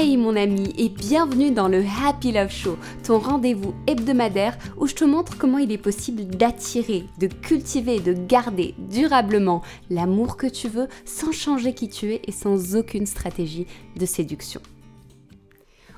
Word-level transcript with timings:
Hey 0.00 0.16
mon 0.16 0.36
ami 0.36 0.72
et 0.78 0.90
bienvenue 0.90 1.50
dans 1.50 1.66
le 1.66 1.82
Happy 2.06 2.30
Love 2.30 2.52
Show, 2.52 2.78
ton 3.04 3.18
rendez-vous 3.18 3.74
hebdomadaire 3.88 4.56
où 4.76 4.86
je 4.86 4.94
te 4.94 5.04
montre 5.04 5.36
comment 5.36 5.58
il 5.58 5.72
est 5.72 5.76
possible 5.76 6.24
d'attirer, 6.24 7.02
de 7.18 7.26
cultiver, 7.26 7.98
de 7.98 8.12
garder 8.12 8.76
durablement 8.78 9.60
l'amour 9.90 10.36
que 10.36 10.46
tu 10.46 10.68
veux 10.68 10.86
sans 11.04 11.32
changer 11.32 11.74
qui 11.74 11.88
tu 11.88 12.12
es 12.12 12.22
et 12.28 12.30
sans 12.30 12.76
aucune 12.76 13.06
stratégie 13.06 13.66
de 13.96 14.06
séduction. 14.06 14.60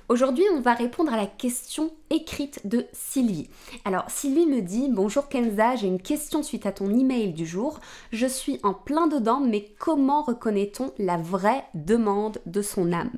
Aujourd'hui, 0.08 0.44
on 0.54 0.62
va 0.62 0.72
répondre 0.72 1.12
à 1.12 1.18
la 1.18 1.26
question 1.26 1.90
écrite 2.08 2.66
de 2.66 2.86
Sylvie. 2.94 3.50
Alors, 3.84 4.08
Sylvie 4.08 4.46
me 4.46 4.62
dit 4.62 4.88
Bonjour 4.88 5.28
Kenza, 5.28 5.76
j'ai 5.76 5.88
une 5.88 6.00
question 6.00 6.42
suite 6.42 6.64
à 6.64 6.72
ton 6.72 6.88
email 6.88 7.34
du 7.34 7.44
jour. 7.44 7.78
Je 8.12 8.26
suis 8.26 8.60
en 8.62 8.72
plein 8.72 9.08
dedans, 9.08 9.40
mais 9.40 9.74
comment 9.78 10.22
reconnaît-on 10.22 10.90
la 10.98 11.18
vraie 11.18 11.64
demande 11.74 12.38
de 12.46 12.62
son 12.62 12.94
âme? 12.94 13.12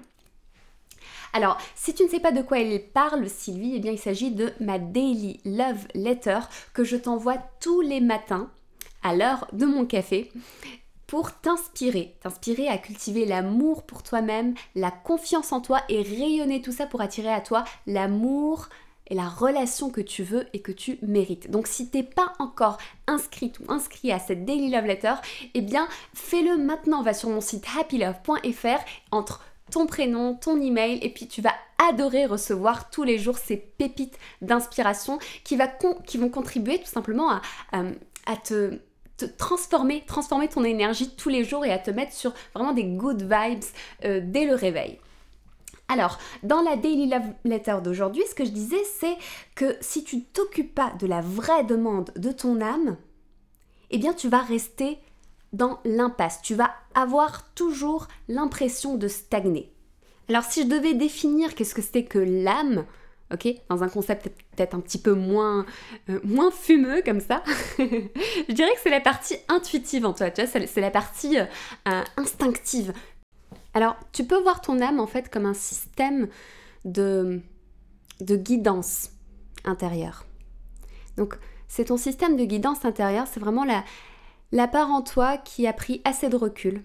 Alors, 1.33 1.57
si 1.75 1.95
tu 1.95 2.05
ne 2.05 2.09
sais 2.09 2.21
pas 2.21 2.33
de 2.33 2.43
quoi 2.43 2.61
elle 2.61 2.83
parle, 2.93 3.29
Sylvie, 3.29 3.73
eh 3.77 3.81
bien, 3.81 3.93
il 3.93 3.99
s'agit 3.99 4.31
de 4.31 4.53
ma 4.61 4.79
Daily 4.79 5.41
Love 5.45 5.87
Letter 5.95 6.41
que 6.75 6.85
je 6.85 6.97
t'envoie 6.97 7.39
tous 7.61 7.81
les 7.81 8.01
matins 8.01 8.51
à 9.03 9.15
l'heure 9.15 9.47
de 9.53 9.67
mon 9.67 9.87
café 9.87 10.31
pour 11.07 11.33
t'inspirer, 11.33 12.17
t'inspirer 12.23 12.69
à 12.69 12.79
cultiver 12.79 13.27
l'amour 13.27 13.83
pour 13.83 14.03
toi-même, 14.03 14.55
la 14.75 14.91
confiance 14.91 15.53
en 15.53 15.61
toi 15.61 15.83
et 15.89 16.01
rayonner 16.01 16.63
tout 16.63 16.73
ça 16.73 16.87
pour 16.87 17.03
attirer 17.03 17.33
à 17.33 17.43
toi 17.43 17.65
l'amour 17.87 18.69
et 19.09 19.15
la 19.15 19.29
relation 19.29 19.91
que 19.91 20.01
tu 20.01 20.23
veux 20.23 20.47
et 20.55 20.63
que 20.63 20.73
tu 20.73 20.99
mérites. 21.03 21.51
Donc 21.51 21.67
si 21.67 21.91
t'es 21.91 22.03
pas 22.03 22.33
encore 22.39 22.79
inscrite 23.07 23.59
ou 23.59 23.71
inscrit 23.71 24.11
à 24.11 24.19
cette 24.19 24.47
Daily 24.47 24.71
Love 24.71 24.87
Letter, 24.87 25.15
eh 25.53 25.61
bien 25.61 25.87
fais-le 26.15 26.57
maintenant, 26.57 27.03
va 27.03 27.13
sur 27.13 27.29
mon 27.29 27.43
site 27.43 27.67
happylove.fr 27.79 28.81
entre 29.11 29.43
ton 29.73 29.87
prénom, 29.87 30.35
ton 30.35 30.61
email, 30.61 30.99
et 31.03 31.09
puis 31.09 31.27
tu 31.27 31.41
vas 31.41 31.55
adorer 31.89 32.27
recevoir 32.27 32.91
tous 32.91 33.03
les 33.03 33.19
jours 33.19 33.39
ces 33.39 33.57
pépites 33.57 34.19
d'inspiration 34.41 35.19
qui, 35.43 35.57
vont 35.57 36.29
contribuer 36.29 36.79
tout 36.79 36.91
simplement 36.91 37.31
à, 37.31 37.41
à, 38.27 38.37
te, 38.37 38.79
transformer, 39.39 40.05
transformer 40.07 40.49
ton 40.49 40.63
énergie 40.63 41.11
tous 41.17 41.31
les 41.31 41.45
jours 41.45 41.65
et 41.65 41.73
à 41.73 41.79
te 41.79 41.91
mettre 41.91 42.13
sur 42.13 42.33
vraiment 42.55 42.73
des 42.73 42.85
good 42.85 43.23
vibes 43.23 43.65
euh, 44.05 44.21
dès 44.23 44.45
le 44.45 44.55
réveil. 44.55 44.99
Alors, 45.89 46.19
dans 46.43 46.63
la 46.63 46.77
Daily 46.77 47.07
Love 47.09 47.33
Letter 47.45 47.77
d'aujourd'hui, 47.83 48.23
ce 48.29 48.35
que 48.35 48.45
je 48.45 48.51
disais, 48.51 48.83
c'est 48.99 49.17
que 49.55 49.77
si 49.81 50.05
tu 50.05 50.23
t'occupes 50.23 50.75
pas 50.75 50.93
de 50.99 51.07
la 51.07 51.21
vraie 51.21 51.65
demande 51.65 52.11
de 52.17 52.31
ton 52.31 52.61
âme, 52.61 52.97
eh 53.91 53.99
bien 53.99 54.15
tu 54.15 54.29
vas 54.29 54.41
rester 54.41 54.99
dans 55.53 55.81
l'impasse. 55.85 56.41
Tu 56.43 56.55
vas 56.55 56.71
avoir 56.95 57.53
toujours 57.55 58.09
l'impression 58.29 58.97
de 58.97 59.09
stagner. 59.09 59.73
Alors 60.29 60.45
si 60.45 60.63
je 60.63 60.69
devais 60.69 60.95
définir 60.95 61.55
qu'est-ce 61.55 61.75
que 61.75 61.83
c'était 61.83 62.05
que 62.05 62.19
l'âme, 62.19 62.85
ok, 63.33 63.49
dans 63.69 63.83
un 63.83 63.89
concept 63.89 64.31
peut-être 64.57 64.75
un 64.75 64.81
petit 64.81 64.99
peu 64.99 65.13
moins, 65.13 65.67
euh, 66.09 66.21
moins 66.25 66.51
fumeux 66.51 67.03
comme 67.05 67.21
ça, 67.21 67.43
je 67.79 68.53
dirais 68.53 68.73
que 68.75 68.81
c'est 68.83 68.91
la 68.91 69.01
partie 69.01 69.37
intuitive 69.49 70.07
en 70.07 70.13
toi, 70.13 70.31
tu 70.31 70.43
vois, 70.43 70.67
c'est 70.67 70.81
la 70.81 70.91
partie 70.91 71.39
euh, 71.39 72.03
instinctive. 72.17 72.93
Alors 73.75 73.97
tu 74.13 74.25
peux 74.25 74.41
voir 74.41 74.61
ton 74.61 74.81
âme 74.81 75.01
en 75.01 75.07
fait 75.07 75.29
comme 75.29 75.47
un 75.47 75.55
système 75.55 76.29
de, 76.85 77.41
de 78.21 78.37
guidance 78.37 79.11
intérieure. 79.65 80.25
Donc 81.17 81.39
c'est 81.69 81.87
ton 81.87 81.97
système 81.97 82.37
de 82.37 82.45
guidance 82.45 82.85
intérieure, 82.85 83.27
c'est 83.27 83.41
vraiment 83.41 83.65
la, 83.65 83.83
la 84.53 84.69
part 84.69 84.91
en 84.91 85.03
toi 85.03 85.39
qui 85.39 85.67
a 85.67 85.73
pris 85.73 86.01
assez 86.05 86.29
de 86.29 86.37
recul 86.37 86.83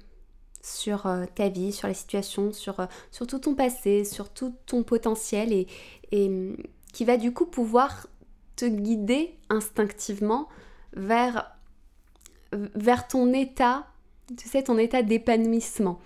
sur 0.61 1.05
euh, 1.05 1.25
ta 1.35 1.49
vie, 1.49 1.71
sur 1.71 1.87
la 1.87 1.93
situation, 1.93 2.51
sur, 2.51 2.79
euh, 2.79 2.85
sur, 3.11 3.27
tout 3.27 3.39
ton 3.39 3.55
passé, 3.55 4.03
sur 4.03 4.29
tout 4.29 4.53
ton 4.65 4.83
potentiel 4.83 5.53
et, 6.11 6.29
mm, 6.29 6.57
qui 6.93 7.05
va 7.05 7.17
du 7.17 7.33
coup 7.33 7.45
pouvoir 7.45 8.07
te 8.55 8.65
guider 8.65 9.35
instinctivement 9.49 10.47
vers, 10.93 11.51
vers 12.51 13.07
ton 13.07 13.33
état, 13.33 13.85
tu 14.37 14.47
sais, 14.47 14.63
ton 14.63 14.77
état 14.77 15.03
d'épanouissement. 15.03 15.99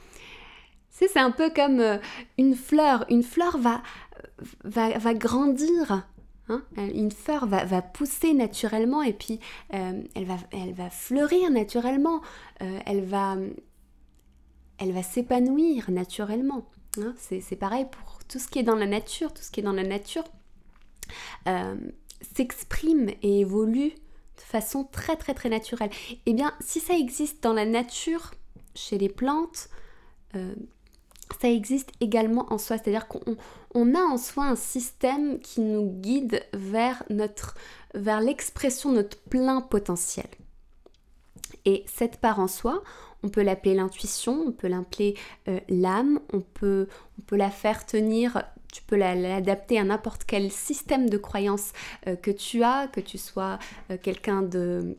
c'est 0.90 1.18
un 1.18 1.32
peu 1.32 1.50
comme 1.50 1.80
euh, 1.80 1.98
une 2.38 2.56
fleur. 2.56 3.06
Une 3.10 3.24
fleur 3.24 3.58
va, 3.58 3.82
va, 4.64 4.98
va 4.98 5.14
grandir 5.14 6.06
Hein, 6.50 6.64
une 6.76 7.12
fleur 7.12 7.46
va, 7.46 7.82
pousser 7.82 8.34
naturellement 8.34 9.04
et 9.04 9.14
puis 9.14 9.40
euh, 9.74 10.02
elle, 10.16 10.26
va, 10.74 10.90
fleurir 10.90 11.50
naturellement, 11.52 12.22
euh, 12.62 12.80
elle 12.86 13.06
va, 13.06 13.38
s'épanouir 15.04 15.92
naturellement. 15.92 16.68
Hein. 16.98 17.14
C'est 17.18 17.56
pareil 17.56 17.86
pour 17.90 18.24
tout 18.26 18.40
ce 18.40 18.48
qui 18.48 18.60
est 18.60 18.64
dans 18.64 18.76
la 18.76 18.88
nature, 18.88 19.34
tout 19.34 19.44
ce 19.44 19.52
qui 19.52 19.60
est 19.60 19.64
dans 19.64 19.72
la 19.72 19.84
nature 19.84 20.26
euh, 21.48 21.76
s'exprime 22.36 23.10
et 23.22 23.42
évolue 23.42 23.92
de 23.92 24.42
façon 24.42 24.84
très 24.84 25.16
très 25.16 25.34
très 25.34 25.50
naturelle. 25.50 25.92
Eh 26.26 26.34
bien, 26.34 26.54
si 26.60 26.80
ça 26.80 26.98
existe 26.98 27.44
dans 27.44 27.54
la 27.54 27.66
nature, 27.66 28.32
chez 28.74 28.98
les 28.98 29.10
plantes, 29.10 29.70
ça 31.40 31.50
existe 31.50 31.92
également 32.00 32.52
en 32.52 32.58
soi. 32.58 32.78
C'est-à-dire 32.78 33.08
qu'on 33.08 33.96
a 33.96 34.00
en 34.00 34.18
soi 34.18 34.46
un 34.46 34.56
système 34.56 35.40
qui 35.40 35.62
nous 35.62 35.90
guide 35.90 36.44
vers, 36.54 37.04
notre, 37.10 37.56
vers 37.94 38.22
l'expression 38.22 38.92
de 38.92 38.98
notre 38.98 39.20
plein 39.20 39.62
potentiel. 39.62 40.28
Et 41.66 41.84
cette 41.88 42.18
part 42.18 42.40
en 42.40 42.48
soi, 42.48 42.84
on 43.24 43.30
peut 43.30 43.44
l'appeler 43.44 43.76
l'intuition, 43.76 44.44
on 44.48 44.52
peut 44.52 44.68
l'appeler 44.68 45.16
euh, 45.48 45.60
l'âme, 45.70 46.20
on 46.34 46.42
peut, 46.42 46.88
on 47.20 47.22
peut 47.22 47.36
la 47.36 47.52
faire 47.52 47.86
tenir, 47.86 48.44
tu 48.72 48.82
peux 48.84 48.96
l'adapter 48.96 49.78
à 49.78 49.84
n'importe 49.84 50.24
quel 50.26 50.52
système 50.52 51.10
de 51.10 51.18
croyance 51.18 51.74
euh, 52.08 52.16
que 52.16 52.32
tu 52.32 52.64
as, 52.64 52.88
que 52.88 53.02
tu 53.02 53.18
sois 53.18 53.60
euh, 53.92 53.98
quelqu'un 54.02 54.42
de 54.42 54.96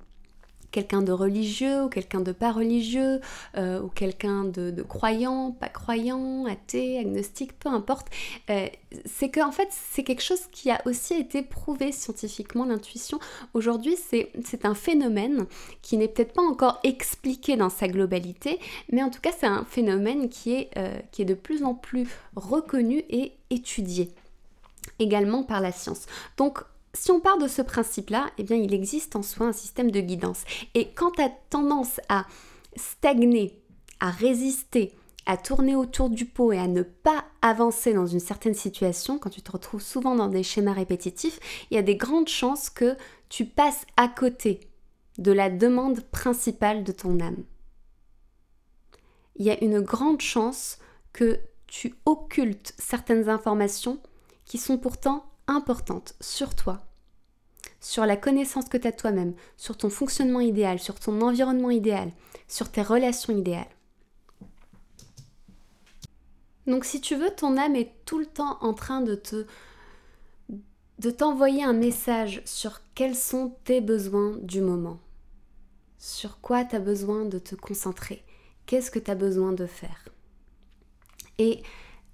quelqu'un 0.73 1.03
de 1.03 1.13
religieux 1.13 1.85
ou 1.85 1.89
quelqu'un 1.89 2.21
de 2.21 2.33
pas 2.33 2.51
religieux 2.51 3.21
euh, 3.57 3.81
ou 3.81 3.89
quelqu'un 3.89 4.45
de, 4.45 4.83
croyant, 4.83 5.53
pas 5.53 5.69
croyant, 5.69 6.47
athée, 6.47 6.99
agnostique, 6.99 7.59
peu 7.59 7.69
importe. 7.69 8.09
Euh, 8.51 8.67
c'est 9.07 9.29
que 9.29 9.41
en 9.41 9.53
fait 9.53 9.69
c'est 9.71 10.03
quelque 10.03 10.23
chose 10.23 10.43
qui 10.51 10.71
a 10.71 10.81
aussi 10.87 11.15
été 11.15 11.43
prouvé 11.43 11.93
scientifiquement 11.93 12.65
l'intuition. 12.65 13.21
Aujourd'hui 13.55 13.97
c'est 13.97 14.65
un 14.65 14.75
phénomène 14.75 15.47
qui 15.83 15.97
n'est 15.97 16.09
peut-être 16.09 16.33
pas 16.33 16.43
encore 16.43 16.81
expliqué 16.83 17.57
dans 17.57 17.71
sa 17.71 17.89
globalité, 17.89 18.59
mais 18.91 19.03
en 19.03 19.11
tout 19.11 19.21
cas 19.21 19.31
c'est 19.39 19.47
un 19.47 19.65
phénomène 19.65 20.29
qui 20.29 20.53
est, 20.53 20.71
euh, 20.77 20.99
qui 21.13 21.23
est 21.23 21.27
de 21.27 21.35
plus 21.35 21.63
en 21.63 21.75
plus 21.75 22.09
reconnu 22.35 23.05
et 23.09 23.33
étudié 23.51 24.11
également 24.99 25.43
par 25.43 25.61
la 25.61 25.73
science. 25.73 26.07
Donc 26.37 26.65
si 26.95 27.11
on 27.11 27.21
part 27.21 27.39
de 27.39 27.49
ce 27.49 27.63
principe-là, 27.63 28.31
eh 28.39 28.43
bien, 28.43 28.57
il 28.57 28.75
existe 28.75 29.17
en 29.17 29.23
soi 29.23 29.47
un 29.47 29.53
système 29.53 29.91
de 29.91 30.01
guidance. 30.01 30.45
Et 30.75 30.93
quand 30.93 31.13
tu 31.13 31.23
as 31.23 31.31
tendance 31.51 32.01
à 32.09 32.27
stagner, 32.77 33.63
à 34.01 34.11
résister, 34.11 34.93
à 35.25 35.37
tourner 35.37 35.75
autour 35.75 36.11
du 36.11 36.27
pot 36.27 36.53
et 36.53 36.59
à 36.59 36.67
ne 36.67 36.83
pas 36.83 37.25
avancer 37.41 37.95
dans 37.95 38.07
une 38.07 38.21
certaine 38.21 38.55
situation, 38.55 39.19
quand 39.19 39.31
tu 39.31 39.43
te 39.43 39.53
retrouves 39.53 39.83
souvent 39.83 40.15
dans 40.15 40.29
des 40.29 40.43
schémas 40.43 40.73
répétitifs, 40.73 41.39
il 41.71 41.75
y 41.75 41.79
a 41.79 41.83
des 41.83 41.97
grandes 41.97 42.29
chances 42.29 42.69
que 42.69 42.97
tu 43.29 43.47
passes 43.47 43.87
à 43.97 44.09
côté 44.09 44.61
de 45.19 45.33
la 45.33 45.49
demande 45.49 46.01
principale 46.01 46.85
de 46.85 46.93
ton 46.93 47.21
âme. 47.21 47.45
Il 49.37 49.47
y 49.47 49.51
a 49.51 49.63
une 49.63 49.81
grande 49.81 50.21
chance 50.21 50.79
que 51.13 51.41
tu 51.67 51.95
occultes 52.05 52.75
certaines 52.79 53.29
informations 53.29 53.99
qui 54.45 54.59
sont 54.59 54.77
pourtant 54.77 55.25
importante 55.47 56.15
sur 56.21 56.55
toi, 56.55 56.81
sur 57.81 58.07
la 58.07 58.17
connaissance 58.17 58.69
que 58.69 58.77
tu 58.77 58.87
as 58.87 58.93
toi-même, 58.93 59.35
sur 59.57 59.77
ton 59.77 59.91
fonctionnement 59.91 60.41
idéal, 60.41 60.79
sur 60.79 60.99
ton 60.99 61.21
environnement 61.21 61.71
idéal, 61.71 62.11
sur 62.49 62.71
tes 62.71 62.83
relations 62.83 63.37
idéales. 63.37 63.67
Donc 66.67 66.85
si 66.85 67.01
tu 67.01 67.17
veux, 67.17 67.31
ton 67.31 67.57
âme 67.57 67.77
est 67.77 67.93
tout 68.05 68.19
le 68.19 68.27
temps 68.27 68.59
en 68.61 68.73
train 68.73 69.01
de 69.01 69.15
te 69.15 69.47
de 70.99 71.11
t'envoyer 71.11 71.65
un 71.65 71.73
message 71.73 72.43
sur 72.45 72.81
quels 72.95 73.17
sont 73.17 73.57
tes 73.65 73.81
besoins 73.81 74.37
du 74.43 74.61
moment. 74.61 75.01
Sur 75.99 76.41
quoi 76.41 76.65
tu 76.65 76.77
as 76.77 76.81
besoin 76.81 77.25
de 77.25 77.41
te 77.41 77.57
concentrer. 77.57 78.23
Qu'est-ce 78.67 78.93
que 78.93 79.01
tu 79.01 79.11
as 79.11 79.17
besoin 79.17 79.53
de 79.53 79.67
faire. 79.67 80.09
Et 81.39 81.63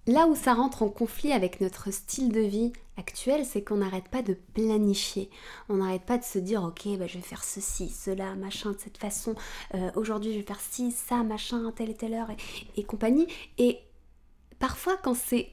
Là 0.08 0.26
où 0.26 0.34
ça 0.34 0.54
rentre 0.54 0.82
en 0.82 0.88
conflit 0.88 1.32
avec 1.32 1.60
notre 1.60 1.90
style 1.90 2.32
de 2.32 2.40
vie 2.40 2.72
actuel, 2.96 3.44
c'est 3.44 3.62
qu'on 3.62 3.76
n'arrête 3.76 4.08
pas 4.08 4.22
de 4.22 4.32
planifier. 4.54 5.28
On 5.68 5.76
n'arrête 5.76 6.06
pas 6.06 6.16
de 6.16 6.24
se 6.24 6.38
dire, 6.38 6.62
ok, 6.62 6.96
bah, 6.98 7.06
je 7.06 7.18
vais 7.18 7.22
faire 7.24 7.44
ceci, 7.44 7.90
cela, 7.90 8.34
machin, 8.34 8.72
de 8.72 8.78
cette 8.78 8.96
façon. 8.96 9.34
Euh, 9.74 9.90
aujourd'hui, 9.96 10.32
je 10.32 10.38
vais 10.38 10.46
faire 10.46 10.60
ci, 10.60 10.92
ça, 10.92 11.22
machin, 11.24 11.72
telle 11.76 11.90
et 11.90 11.94
telle 11.94 12.14
heure 12.14 12.30
et, 12.74 12.84
compagnie. 12.84 13.26
Et 13.58 13.80
parfois, 14.58 14.96
quand 14.96 15.14
c'est 15.14 15.52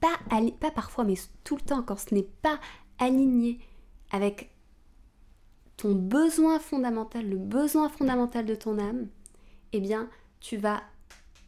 pas 0.00 0.18
pas 0.60 0.70
parfois, 0.70 1.04
mais 1.04 1.14
tout 1.42 1.56
le 1.56 1.62
temps, 1.62 1.82
quand 1.82 1.98
ce 1.98 2.14
n'est 2.14 2.28
pas 2.42 2.60
aligné 2.98 3.58
avec 4.10 4.50
ton 5.78 5.94
besoin 5.94 6.58
fondamental, 6.58 7.26
le 7.26 7.38
besoin 7.38 7.88
fondamental 7.88 8.44
de 8.44 8.54
ton 8.54 8.78
âme, 8.78 9.08
eh 9.72 9.80
bien, 9.80 10.10
tu 10.40 10.58
vas 10.58 10.82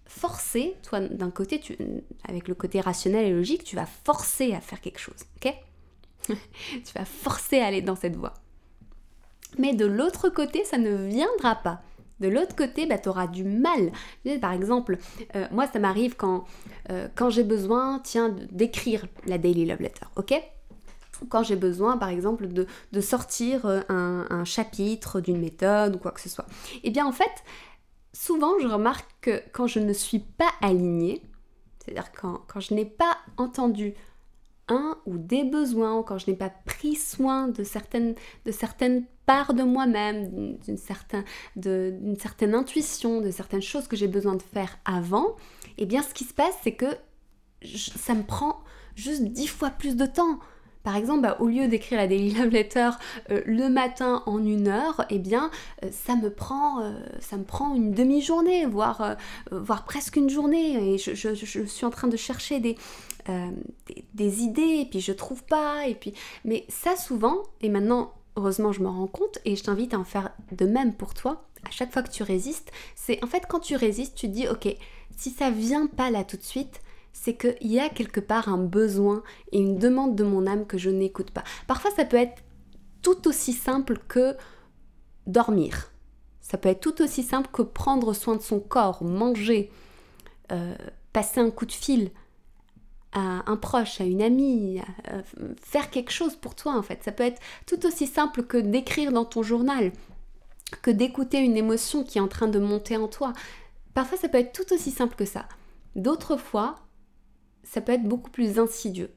forcer, 0.06 0.76
toi 0.82 1.00
d'un 1.00 1.30
côté, 1.30 1.60
tu, 1.60 1.76
avec 2.28 2.48
le 2.48 2.54
côté 2.54 2.80
rationnel 2.80 3.26
et 3.26 3.32
logique, 3.32 3.64
tu 3.64 3.76
vas 3.76 3.86
forcer 3.86 4.54
à 4.54 4.60
faire 4.60 4.80
quelque 4.80 5.00
chose, 5.00 5.24
ok? 5.36 5.54
Tu 6.28 6.92
vas 6.94 7.04
forcer 7.04 7.60
à 7.60 7.66
aller 7.66 7.82
dans 7.82 7.94
cette 7.94 8.16
voie. 8.16 8.34
Mais 9.58 9.74
de 9.74 9.86
l'autre 9.86 10.28
côté, 10.28 10.64
ça 10.64 10.76
ne 10.78 10.94
viendra 10.94 11.54
pas. 11.54 11.82
De 12.20 12.28
l'autre 12.28 12.56
côté, 12.56 12.86
bah, 12.86 12.98
tu 12.98 13.08
auras 13.08 13.26
du 13.26 13.44
mal. 13.44 13.92
Par 14.40 14.52
exemple, 14.52 14.98
euh, 15.34 15.46
moi, 15.50 15.66
ça 15.66 15.78
m'arrive 15.78 16.16
quand, 16.16 16.44
euh, 16.90 17.08
quand 17.14 17.30
j'ai 17.30 17.44
besoin, 17.44 18.00
tiens, 18.02 18.34
d'écrire 18.50 19.06
la 19.26 19.38
Daily 19.38 19.66
Love 19.66 19.82
Letter, 19.82 20.06
ok? 20.16 20.34
Quand 21.28 21.42
j'ai 21.42 21.56
besoin, 21.56 21.96
par 21.96 22.08
exemple, 22.08 22.48
de, 22.48 23.00
sortir 23.00 23.66
euh, 23.66 23.80
un, 23.88 24.26
un 24.28 24.44
chapitre 24.44 25.20
d'une 25.20 25.38
méthode 25.38 25.96
ou 25.96 25.98
quoi 25.98 26.10
que 26.10 26.20
ce 26.20 26.28
soit. 26.28 26.46
Eh 26.82 26.90
bien, 26.90 27.06
en 27.06 27.12
fait, 27.12 27.30
souvent, 28.16 28.58
je 28.58 28.66
remarque 28.66 29.06
que 29.20 29.42
quand 29.52 29.66
je 29.66 29.78
ne 29.78 29.92
suis 29.92 30.20
pas 30.20 30.50
alignée, 30.60 31.22
c'est-à-dire 31.78 32.10
quand, 32.12 32.60
je 32.60 32.74
n'ai 32.74 32.86
pas 32.86 33.16
entendu 33.36 33.94
un 34.68 34.98
ou 35.06 35.18
des 35.18 35.44
besoins, 35.44 36.02
quand 36.02 36.18
je 36.18 36.30
n'ai 36.30 36.36
pas 36.36 36.50
pris 36.50 36.96
soin 36.96 37.46
de 37.48 37.62
certaines, 37.62 38.14
de 38.44 38.50
certaines 38.50 39.04
parts 39.26 39.54
de 39.54 39.62
moi-même, 39.62 40.56
d'une 40.58 40.78
certaine, 40.78 41.24
certaine 42.18 42.54
intuition, 42.54 43.20
de 43.20 43.30
certaines 43.30 43.62
choses 43.62 43.86
que 43.86 43.96
j'ai 43.96 44.08
besoin 44.08 44.34
de 44.34 44.42
faire 44.42 44.78
avant, 44.84 45.36
eh 45.78 45.86
bien 45.86 46.02
ce 46.02 46.14
qui 46.14 46.24
se 46.24 46.34
passe, 46.34 46.56
c'est 46.62 46.74
que 46.74 46.96
ça 47.62 48.14
me 48.14 48.22
prend 48.22 48.60
juste 48.96 49.24
dix 49.24 49.46
fois 49.46 49.70
plus 49.70 49.94
de 49.96 50.06
temps. 50.06 50.40
Par 50.86 50.94
exemple, 50.94 51.22
bah, 51.22 51.36
au 51.40 51.48
lieu 51.48 51.66
d'écrire 51.66 51.98
la 51.98 52.06
Daily 52.06 52.30
Love 52.30 52.50
Letter 52.50 52.90
euh, 53.32 53.40
le 53.44 53.68
matin 53.68 54.22
en 54.24 54.38
une 54.46 54.68
heure, 54.68 55.04
eh 55.10 55.18
bien, 55.18 55.50
euh, 55.82 55.88
ça, 55.90 56.14
me 56.14 56.30
prend, 56.30 56.80
euh, 56.80 56.92
ça 57.18 57.36
me 57.36 57.42
prend 57.42 57.74
une 57.74 57.90
demi-journée, 57.90 58.66
voire, 58.66 59.16
presque 59.84 60.14
une 60.14 60.30
journée. 60.30 60.94
Et 60.94 60.96
je, 60.96 61.64
suis 61.66 61.84
en 61.84 61.90
train 61.90 62.06
de 62.06 62.16
chercher 62.16 62.60
des, 62.60 62.76
des, 64.14 64.42
idées, 64.44 64.82
et 64.82 64.86
puis 64.88 65.00
je 65.00 65.10
trouve 65.10 65.42
pas. 65.42 65.88
Et 65.88 65.96
puis... 65.96 66.14
Mais 66.44 66.64
ça, 66.68 66.94
souvent, 66.94 67.38
et 67.62 67.68
maintenant, 67.68 68.12
heureusement, 68.36 68.70
je 68.70 68.80
me 68.80 68.88
rends 68.88 69.08
compte, 69.08 69.40
et 69.44 69.56
je 69.56 69.64
t'invite 69.64 69.92
à 69.92 69.98
en 69.98 70.04
faire 70.04 70.30
de 70.52 70.66
même 70.66 70.94
pour 70.94 71.14
toi, 71.14 71.48
à 71.66 71.72
chaque 71.72 71.92
fois 71.92 72.04
que 72.04 72.12
tu 72.12 72.22
résistes, 72.22 72.70
c'est 72.94 73.18
en 73.24 73.26
fait 73.26 73.42
quand 73.48 73.58
tu 73.58 73.74
résistes, 73.74 74.14
tu 74.14 74.28
dis, 74.28 74.46
ok, 74.46 74.68
si 75.16 75.30
ça 75.30 75.50
vient 75.50 75.88
pas 75.88 76.10
là 76.10 76.22
tout 76.22 76.36
de 76.36 76.44
suite, 76.44 76.80
c'est 77.18 77.34
qu'il 77.34 77.72
y 77.72 77.80
a 77.80 77.88
quelque 77.88 78.20
part 78.20 78.50
un 78.50 78.58
besoin 78.58 79.22
et 79.50 79.58
une 79.58 79.78
demande 79.78 80.14
de 80.14 80.22
mon 80.22 80.46
âme 80.46 80.66
que 80.66 80.76
je 80.76 80.90
n'écoute 80.90 81.30
pas. 81.30 81.44
Parfois, 81.66 81.90
ça 81.90 82.04
peut 82.04 82.18
être 82.18 82.42
tout 83.00 83.26
aussi 83.26 83.54
simple 83.54 83.98
que 84.06 84.36
dormir. 85.26 85.90
Ça 86.42 86.58
peut 86.58 86.68
être 86.68 86.80
tout 86.80 87.02
aussi 87.02 87.22
simple 87.22 87.48
que 87.50 87.62
prendre 87.62 88.12
soin 88.12 88.36
de 88.36 88.42
son 88.42 88.60
corps, 88.60 89.02
manger, 89.02 89.72
euh, 90.52 90.76
passer 91.14 91.40
un 91.40 91.50
coup 91.50 91.64
de 91.64 91.72
fil 91.72 92.10
à 93.12 93.50
un 93.50 93.56
proche, 93.56 93.98
à 94.00 94.04
une 94.04 94.20
amie, 94.20 94.82
euh, 95.10 95.22
faire 95.60 95.88
quelque 95.90 96.12
chose 96.12 96.36
pour 96.36 96.54
toi 96.54 96.76
en 96.76 96.82
fait. 96.82 97.02
Ça 97.02 97.12
peut 97.12 97.24
être 97.24 97.40
tout 97.64 97.86
aussi 97.86 98.06
simple 98.06 98.42
que 98.42 98.58
d'écrire 98.58 99.10
dans 99.10 99.24
ton 99.24 99.42
journal, 99.42 99.90
que 100.82 100.90
d'écouter 100.90 101.38
une 101.38 101.56
émotion 101.56 102.04
qui 102.04 102.18
est 102.18 102.20
en 102.20 102.28
train 102.28 102.46
de 102.46 102.58
monter 102.58 102.98
en 102.98 103.08
toi. 103.08 103.32
Parfois 103.94 104.18
ça 104.18 104.28
peut 104.28 104.38
être 104.38 104.52
tout 104.52 104.70
aussi 104.74 104.90
simple 104.90 105.16
que 105.16 105.24
ça. 105.24 105.48
D'autres 105.96 106.36
fois, 106.36 106.76
ça 107.66 107.80
peut 107.80 107.92
être 107.92 108.04
beaucoup 108.04 108.30
plus 108.30 108.58
insidieux. 108.58 109.10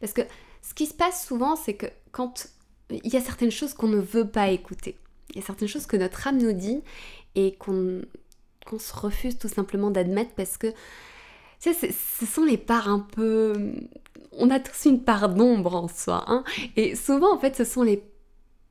Parce 0.00 0.12
que 0.12 0.22
ce 0.62 0.74
qui 0.74 0.86
se 0.86 0.94
passe 0.94 1.26
souvent, 1.26 1.56
c'est 1.56 1.74
que 1.74 1.86
quand 2.12 2.48
il 2.90 3.12
y 3.12 3.16
a 3.16 3.20
certaines 3.20 3.50
choses 3.50 3.74
qu'on 3.74 3.88
ne 3.88 4.00
veut 4.00 4.28
pas 4.28 4.50
écouter, 4.50 4.96
il 5.30 5.36
y 5.36 5.38
a 5.38 5.46
certaines 5.46 5.68
choses 5.68 5.86
que 5.86 5.96
notre 5.96 6.26
âme 6.26 6.38
nous 6.38 6.52
dit 6.52 6.82
et 7.34 7.54
qu'on 7.54 8.02
se 8.78 8.94
refuse 8.94 9.38
tout 9.38 9.48
simplement 9.48 9.90
d'admettre 9.90 10.32
parce 10.34 10.56
que 10.56 10.68
tu 11.60 11.72
ce 11.74 12.26
sont 12.26 12.44
les 12.44 12.56
parts 12.56 12.88
un 12.88 13.00
peu... 13.00 13.72
On 14.32 14.48
a 14.48 14.60
tous 14.60 14.86
une 14.88 15.02
part 15.02 15.28
d'ombre 15.28 15.74
en 15.74 15.88
soi. 15.88 16.24
Hein 16.28 16.42
et 16.76 16.96
souvent, 16.96 17.34
en 17.34 17.38
fait, 17.38 17.54
ce 17.56 17.64
sont 17.64 17.82
les 17.82 18.02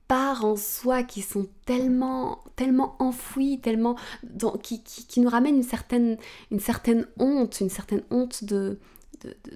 parts 0.07 0.43
en 0.43 0.55
soi 0.55 1.03
qui 1.03 1.21
sont 1.21 1.47
tellement, 1.65 2.43
tellement 2.55 2.95
enfouies, 2.99 3.59
tellement... 3.59 3.95
qui, 4.63 4.81
qui, 4.81 5.05
qui, 5.05 5.19
nous 5.19 5.29
ramènent 5.29 5.57
une 5.57 5.63
certaine, 5.63 6.17
une 6.49 6.59
certaine 6.59 7.05
honte, 7.19 7.59
une 7.61 7.69
certaine 7.69 8.01
honte 8.09 8.43
de, 8.43 8.79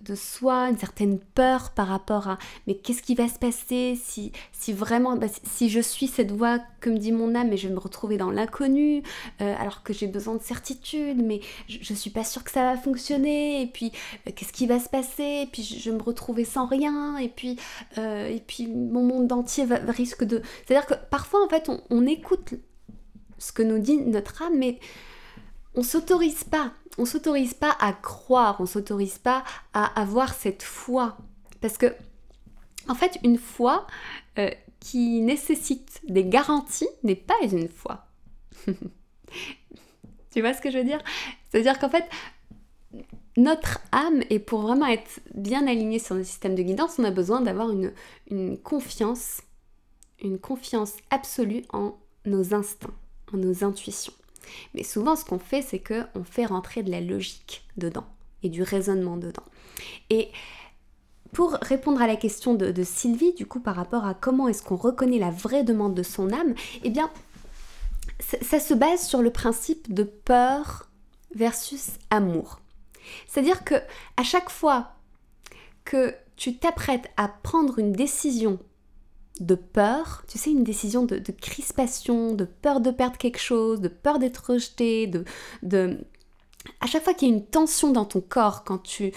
de, 0.01 0.15
soi, 0.15 0.69
une 0.69 0.77
certaine 0.77 1.19
peur 1.19 1.71
par 1.71 1.87
rapport 1.87 2.27
à 2.27 2.37
mais 2.67 2.75
qu'est-ce 2.75 3.01
qui 3.01 3.15
va 3.15 3.27
se 3.27 3.39
passer 3.39 3.97
si, 4.01 4.31
si 4.51 4.73
vraiment, 4.73 5.15
bah, 5.15 5.27
si 5.43 5.69
je 5.69 5.79
suis 5.79 6.07
cette 6.07 6.31
voix, 6.31 6.59
comme 6.81 6.97
dit 6.97 7.11
mon 7.11 7.35
âme, 7.35 7.51
et 7.53 7.57
je 7.57 7.67
vais 7.67 7.73
me 7.73 7.79
retrouver 7.79 8.17
dans 8.17 8.31
l'inconnu, 8.31 9.03
euh, 9.41 9.55
alors 9.57 9.83
que 9.83 9.93
j'ai 9.93 10.07
besoin 10.07 10.35
de 10.35 10.41
certitude, 10.41 11.21
mais 11.23 11.39
je, 11.67 11.93
ne 11.93 11.97
suis 11.97 12.09
pas 12.09 12.23
sûre 12.23 12.43
que 12.43 12.51
ça 12.51 12.63
va 12.63 12.77
fonctionner, 12.77 13.61
et 13.61 13.67
puis 13.67 13.91
euh, 14.27 14.31
qu'est-ce 14.35 14.53
qui 14.53 14.67
va 14.67 14.79
se 14.79 14.89
passer, 14.89 15.43
et 15.43 15.49
puis 15.51 15.63
je, 15.63 15.89
vais 15.89 15.95
me 15.95 16.03
retrouver 16.03 16.45
sans 16.45 16.65
rien, 16.65 17.17
et 17.17 17.29
puis, 17.29 17.57
euh, 17.97 18.27
et 18.27 18.39
puis 18.39 18.67
mon 18.67 19.03
monde 19.03 19.31
entier 19.31 19.65
va, 19.65 19.77
risque 19.87 20.23
de... 20.23 20.41
C'est-à-dire 20.65 20.87
que 20.87 20.95
parfois, 21.09 21.43
en 21.43 21.49
fait, 21.49 21.69
on, 21.69 21.81
on 21.89 22.05
écoute 22.05 22.55
ce 23.37 23.51
que 23.51 23.63
nous 23.63 23.79
dit 23.79 23.97
notre 23.97 24.41
âme, 24.41 24.57
mais 24.57 24.79
on 25.75 25.83
s'autorise 25.83 26.43
pas 26.43 26.73
on 26.97 27.05
s'autorise 27.05 27.53
pas 27.53 27.75
à 27.79 27.93
croire, 27.93 28.57
on 28.59 28.65
s'autorise 28.65 29.17
pas 29.17 29.43
à 29.73 29.99
avoir 29.99 30.33
cette 30.33 30.63
foi. 30.63 31.17
Parce 31.61 31.77
que, 31.77 31.93
en 32.87 32.95
fait, 32.95 33.19
une 33.23 33.37
foi 33.37 33.87
euh, 34.37 34.51
qui 34.79 35.21
nécessite 35.21 36.01
des 36.07 36.25
garanties 36.25 36.89
n'est 37.03 37.15
pas 37.15 37.35
une 37.41 37.69
foi. 37.69 38.05
tu 38.67 40.41
vois 40.41 40.53
ce 40.53 40.61
que 40.61 40.69
je 40.69 40.77
veux 40.77 40.83
dire? 40.83 41.01
C'est-à-dire 41.49 41.79
qu'en 41.79 41.89
fait, 41.89 42.05
notre 43.37 43.79
âme, 43.91 44.23
et 44.29 44.39
pour 44.39 44.61
vraiment 44.61 44.87
être 44.87 45.21
bien 45.33 45.65
alignée 45.67 45.99
sur 45.99 46.15
le 46.15 46.23
système 46.23 46.55
de 46.55 46.61
guidance, 46.61 46.99
on 46.99 47.03
a 47.03 47.11
besoin 47.11 47.41
d'avoir 47.41 47.71
une, 47.71 47.93
une 48.29 48.57
confiance, 48.57 49.41
une 50.21 50.37
confiance 50.37 50.93
absolue 51.09 51.63
en 51.71 51.97
nos 52.25 52.53
instincts, 52.53 52.93
en 53.33 53.37
nos 53.37 53.63
intuitions. 53.63 54.13
Mais 54.73 54.83
souvent, 54.83 55.15
ce 55.15 55.25
qu'on 55.25 55.39
fait, 55.39 55.61
c'est 55.61 55.79
qu'on 55.79 56.23
fait 56.23 56.45
rentrer 56.45 56.83
de 56.83 56.91
la 56.91 57.01
logique 57.01 57.65
dedans 57.77 58.05
et 58.43 58.49
du 58.49 58.61
raisonnement 58.63 59.17
dedans. 59.17 59.43
Et 60.09 60.29
pour 61.33 61.53
répondre 61.61 62.01
à 62.01 62.07
la 62.07 62.15
question 62.15 62.53
de, 62.53 62.83
Sylvie, 62.83 63.33
du 63.33 63.45
coup, 63.45 63.59
par 63.59 63.75
rapport 63.75 64.05
à 64.05 64.13
comment 64.13 64.47
est-ce 64.47 64.61
qu'on 64.61 64.75
reconnaît 64.75 65.19
la 65.19 65.31
vraie 65.31 65.63
demande 65.63 65.95
de 65.95 66.03
son 66.03 66.31
âme, 66.31 66.53
eh 66.83 66.89
bien, 66.89 67.09
ça, 68.19 68.59
se 68.59 68.73
base 68.73 69.07
sur 69.07 69.21
le 69.21 69.31
principe 69.31 69.93
de 69.93 70.03
peur 70.03 70.89
versus 71.35 71.91
amour. 72.11 72.59
C'est-à-dire 73.27 73.63
que 73.63 73.75
à 74.15 74.23
chaque 74.23 74.49
fois 74.49 74.91
que 75.83 76.15
tu 76.37 76.57
t'apprêtes 76.57 77.09
à 77.17 77.27
prendre 77.27 77.79
une 77.79 77.91
décision 77.91 78.59
de 79.39 79.55
peur, 79.55 80.23
tu 80.27 80.37
sais, 80.37 80.51
une 80.51 80.63
décision 80.63 81.05
de, 81.05 81.19
crispation, 81.31 82.33
de 82.33 82.45
peur 82.45 82.81
de 82.81 82.91
perdre 82.91 83.17
quelque 83.17 83.39
chose, 83.39 83.81
de 83.81 83.87
peur 83.87 84.19
d'être 84.19 84.51
rejeté, 84.51 85.07
de, 85.07 85.25
de... 85.63 85.97
À 86.79 86.85
chaque 86.85 87.03
fois 87.03 87.13
qu'il 87.13 87.29
y 87.29 87.31
a 87.31 87.35
une 87.35 87.45
tension 87.45 87.91
dans 87.91 88.05
ton 88.05 88.21
corps, 88.21 88.63
quand 88.63 88.77
tu 88.77 89.11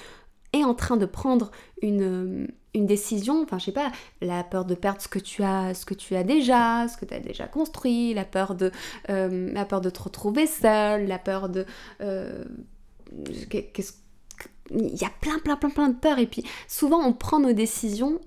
es 0.52 0.64
en 0.64 0.75
train 0.75 0.96
de 0.96 1.06
prendre 1.06 1.50
une, 1.82 2.49
une 2.75 2.87
décision, 2.87 3.42
enfin 3.42 3.58
je 3.58 3.66
sais 3.66 3.73
pas, 3.73 3.92
la 4.20 4.42
peur 4.42 4.64
de 4.64 4.75
perdre 4.75 5.00
ce 5.00 5.08
que 5.08 5.18
tu 5.18 5.42
as, 5.42 5.75
ce 5.75 5.85
que 5.85 5.94
tu 5.94 6.16
as 6.16 6.25
déjà, 6.25 6.88
ce 6.88 6.96
que 6.96 7.04
tu 7.04 7.14
as 7.14 7.20
déjà 7.20 7.46
construit, 7.46 8.14
la 8.14 8.25
peur 8.25 8.54
de, 8.54 8.73
euh, 9.11 9.52
la 9.52 9.64
peur 9.64 9.80
de 9.80 9.90
te 9.90 10.02
retrouver 10.02 10.46
seul, 10.46 11.06
la 11.06 11.18
peur 11.18 11.49
de... 11.49 11.66
Euh, 12.00 12.44
il 14.70 14.96
y 14.96 15.04
a 15.04 15.11
plein, 15.20 15.38
plein, 15.38 15.56
plein, 15.56 15.70
plein 15.70 15.88
de 15.88 15.94
peurs. 15.94 16.18
Et 16.18 16.26
puis 16.26 16.44
souvent, 16.66 17.00
on 17.06 17.12
prend 17.12 17.38
nos 17.38 17.52
décisions 17.52 18.20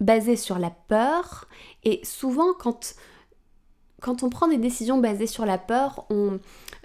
basé 0.00 0.36
sur 0.36 0.58
la 0.58 0.70
peur. 0.70 1.48
Et 1.84 2.00
souvent, 2.04 2.52
quand, 2.58 2.94
quand 4.00 4.22
on 4.22 4.30
prend 4.30 4.48
des 4.48 4.58
décisions 4.58 4.98
basées 4.98 5.26
sur 5.26 5.46
la 5.46 5.58
peur, 5.58 6.06
on, 6.10 6.38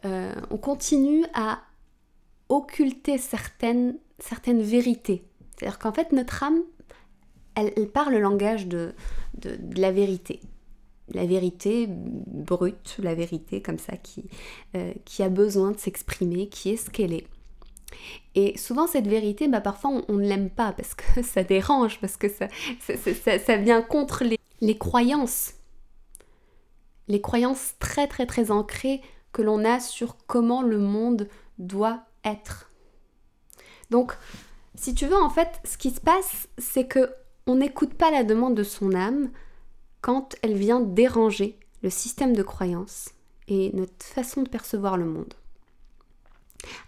euh, 0.06 0.34
on 0.50 0.58
continue 0.58 1.25
à 1.34 1.60
occulter 2.50 3.18
certaines, 3.18 3.98
certaines 4.20 4.62
vérités. 4.62 5.24
C'est-à-dire 5.56 5.80
qu'en 5.80 5.94
fait, 5.94 6.12
notre 6.12 6.44
âme, 6.44 6.62
elle, 7.56 7.89
parle 7.89 8.13
le 8.13 8.20
langage 8.20 8.68
de, 8.68 8.94
de, 9.38 9.58
la 9.80 9.91
vérité. 9.91 10.39
La 11.13 11.25
vérité 11.25 11.88
brute, 11.89 12.96
la 13.00 13.15
vérité 13.15 13.62
comme 13.62 13.77
ça, 13.77 13.98
qui, 13.98 14.25
euh, 14.75 14.94
qui 15.03 15.24
a 15.24 15.30
besoin 15.30 15.72
de 15.72 15.77
s'exprimer, 15.77 16.48
qui 16.48 16.70
est 16.70 16.77
ce 16.77 16.89
qu'elle 16.89 17.13
est. 17.13 17.27
Et 18.36 18.57
souvent 18.57 18.88
cette 18.88 19.07
vérité, 19.07 19.48
bah, 19.48 19.62
parfois 19.62 20.03
on, 20.07 20.13
ne 20.13 20.27
l'aime 20.27 20.50
pas 20.50 20.71
parce 20.71 20.95
que 20.95 21.21
ça 21.24 21.43
dérange, 21.43 22.00
parce 22.00 22.17
que 22.17 22.27
ça, 22.29 22.48
ça, 23.39 23.57
vient 23.57 23.81
contre 23.81 24.24
les, 24.24 24.39
les, 24.62 24.77
croyances. 24.77 25.53
Les 27.07 27.21
croyances 27.21 27.74
très 27.79 28.07
très 28.07 28.25
très 28.25 28.51
ancrées 28.51 29.01
que 29.33 29.41
l'on 29.41 29.65
a 29.65 29.79
sur 29.79 30.17
comment 30.27 30.62
le 30.62 30.77
monde 30.77 31.27
doit 31.57 32.03
être. 32.24 32.71
Donc, 33.89 34.13
si 34.75 34.95
tu 34.95 35.05
veux, 35.05 35.17
en 35.17 35.29
fait, 35.29 35.60
ce 35.63 35.77
qui 35.77 35.91
se 35.91 36.00
passe, 36.00 36.48
c'est 36.57 36.88
que 36.88 37.13
on 37.48 37.55
n'écoute 37.55 37.93
pas 37.93 38.12
la 38.12 38.24
demande 38.24 38.55
de 38.55 38.63
son 38.63 38.93
âme 38.93 39.29
quand 40.01 40.36
elle 40.41 40.55
vient 40.55 40.79
déranger 40.79 41.60
le 41.83 41.89
système 41.89 42.36
de 42.36 42.43
croyances 42.43 43.10
et 43.48 43.71
notre 43.74 44.05
façon 44.05 44.43
de 44.43 44.50
percevoir 44.50 44.98
le 44.98 45.05
monde. 45.05 45.33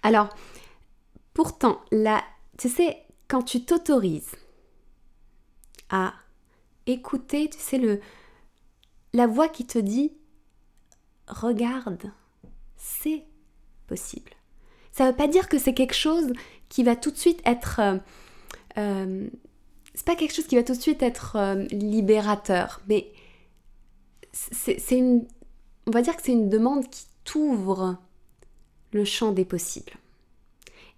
Alors, 0.04 0.30
pourtant, 1.34 1.82
là, 1.92 2.24
tu 2.58 2.70
sais, 2.70 2.98
quand 3.28 3.44
tu 3.44 3.64
t'autorises 3.64 4.36
à 5.90 6.14
écouter, 6.86 7.50
tu 7.50 7.60
sais, 7.60 7.78
le, 7.78 8.00
la 9.14 9.28
voix 9.28 9.48
qui 9.48 9.66
te 9.66 9.80
dit 9.80 10.14
regarde, 11.28 12.12
c'est 12.78 13.24
possible. 13.88 14.32
Ça 14.92 15.06
ne 15.06 15.10
veut 15.10 15.16
pas 15.16 15.28
dire 15.28 15.50
que 15.50 15.58
c'est 15.58 15.74
quelque 15.74 15.96
chose 15.96 16.32
qui 16.70 16.84
va 16.84 16.96
tout 16.96 17.12
de 17.12 17.18
suite 17.18 17.42
être. 17.46 17.80
Euh, 17.80 17.98
euh, 18.78 19.28
c'est 19.94 20.06
pas 20.06 20.16
quelque 20.16 20.34
chose 20.34 20.48
qui 20.48 20.56
va 20.56 20.64
tout 20.64 20.74
de 20.74 20.82
suite 20.82 21.04
être 21.04 21.36
euh, 21.36 21.66
libérateur, 21.72 22.82
mais 22.88 23.12
c'est 24.32 24.98
une. 24.98 25.26
On 25.86 25.92
va 25.92 26.02
dire 26.02 26.16
que 26.16 26.24
c'est 26.24 26.32
une 26.32 26.50
demande 26.50 26.90
qui 26.90 27.06
t'ouvre 27.24 27.98
le 28.92 29.06
champ 29.06 29.32
des 29.32 29.46
possibles. 29.46 29.94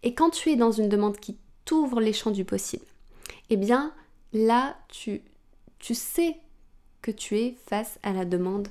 Et 0.06 0.14
quand 0.14 0.30
tu 0.30 0.52
es 0.52 0.56
dans 0.56 0.72
une 0.72 0.88
demande 0.88 1.18
qui 1.18 1.36
t'ouvre 1.66 2.00
les 2.00 2.14
champs 2.14 2.32
du 2.32 2.46
possible, 2.46 2.86
eh 3.50 3.58
bien 3.58 3.92
là, 4.34 4.78
tu, 4.88 5.22
tu 5.80 5.96
sais 5.96 6.38
que 7.02 7.12
tu 7.12 7.38
es 7.38 7.58
face 7.66 8.00
à 8.04 8.14
la 8.14 8.24
demande 8.24 8.68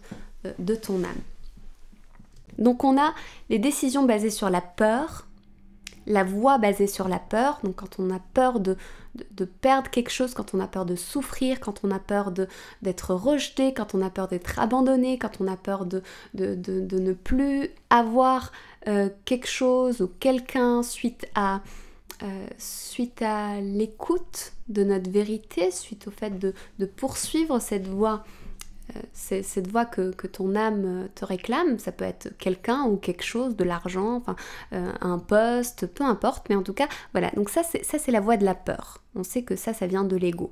de 0.59 0.75
ton 0.75 1.05
âme. 1.05 1.21
Donc 2.59 2.85
on 2.85 2.99
a 2.99 3.15
les 3.51 3.59
décisions 3.59 4.05
basées 4.05 4.31
sur 4.31 4.49
la 4.49 4.61
peur, 4.61 5.27
la 6.07 6.25
voix 6.25 6.59
basée 6.59 6.87
sur 6.87 7.09
la 7.09 7.19
peur, 7.19 7.61
donc 7.65 7.77
quand 7.77 7.99
on 7.99 8.11
a 8.11 8.19
peur 8.35 8.61
de, 8.61 8.77
perdre 9.61 9.91
quelque 9.91 10.11
chose, 10.11 10.35
quand 10.35 10.55
on 10.55 10.61
a 10.61 10.67
peur 10.67 10.85
de 10.85 10.97
souffrir, 10.97 11.61
quand 11.61 11.81
on 11.85 11.91
a 11.91 11.99
peur 11.99 12.33
d'être 12.83 13.15
rejeté, 13.15 13.73
quand 13.73 13.95
on 13.95 14.03
a 14.03 14.11
peur 14.11 14.29
d'être 14.29 14.59
abandonné, 14.59 15.19
quand 15.19 15.41
on 15.41 15.47
a 15.47 15.57
peur 15.57 15.87
de, 15.87 16.03
ne 16.35 17.13
plus 17.13 17.71
avoir 17.91 18.53
euh, 18.89 19.09
quelque 19.25 19.49
chose 19.49 20.01
ou 20.01 20.09
quelqu'un 20.21 20.83
suite 20.83 21.27
à, 21.35 21.61
euh, 22.23 22.47
suite 22.59 23.23
à 23.23 23.61
l'écoute 23.61 24.53
de 24.69 24.85
notre 24.85 25.11
vérité, 25.11 25.71
suite 25.71 26.07
au 26.09 26.11
fait 26.11 26.39
de 26.39 26.87
poursuivre 26.87 27.61
cette 27.61 27.87
voie 27.87 28.25
cette 29.13 29.69
voix 29.69 29.85
que, 29.85 30.27
ton 30.27 30.55
âme 30.55 31.09
te 31.15 31.25
réclame. 31.25 31.79
Ça 31.79 31.93
peut 31.93 32.05
être 32.05 32.37
quelqu'un 32.39 32.85
ou 32.85 32.97
quelque 32.97 33.25
chose, 33.25 33.57
de 33.57 33.65
l'argent, 33.65 34.17
enfin 34.17 34.37
euh, 34.73 34.93
un 35.01 35.19
poste, 35.19 35.87
peu 35.87 36.05
importe. 36.05 36.49
Mais 36.49 36.57
en 36.57 36.63
tout 36.63 36.73
cas, 36.73 36.89
voilà. 37.13 37.31
Donc 37.31 37.51
ça, 37.51 37.63
c'est 37.65 38.11
la 38.11 38.21
voix 38.21 38.37
de 38.37 38.45
la 38.45 38.55
peur. 38.55 39.01
On 39.15 39.23
sait 39.23 39.43
que 39.43 39.57
ça, 39.57 39.73
ça 39.73 39.87
vient 39.87 40.05
de 40.05 40.17
l'ego. 40.17 40.51